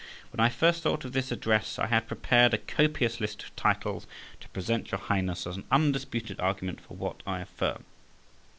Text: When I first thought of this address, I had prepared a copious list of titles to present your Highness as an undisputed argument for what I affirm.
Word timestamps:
When 0.31 0.39
I 0.39 0.49
first 0.49 0.81
thought 0.81 1.05
of 1.05 1.11
this 1.13 1.31
address, 1.31 1.77
I 1.77 1.85
had 1.85 2.07
prepared 2.07 2.55
a 2.55 2.57
copious 2.57 3.21
list 3.21 3.43
of 3.43 3.55
titles 3.55 4.07
to 4.39 4.49
present 4.49 4.91
your 4.91 4.97
Highness 4.97 5.45
as 5.45 5.57
an 5.57 5.65
undisputed 5.69 6.39
argument 6.39 6.81
for 6.81 6.97
what 6.97 7.21
I 7.27 7.41
affirm. 7.41 7.83